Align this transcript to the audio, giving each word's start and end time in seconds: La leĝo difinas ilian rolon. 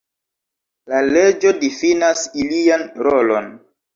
La 0.93 1.01
leĝo 1.09 1.51
difinas 1.65 2.25
ilian 2.45 2.87
rolon. 3.09 3.53